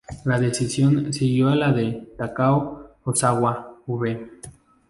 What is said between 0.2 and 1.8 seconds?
La decisión siguió a la